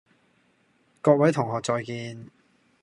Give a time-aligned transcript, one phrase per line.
[0.99, 2.31] 各位同學再見